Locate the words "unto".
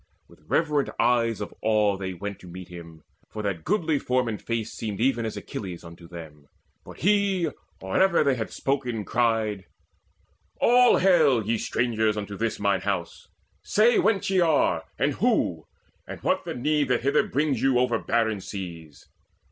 5.83-6.07, 12.17-12.35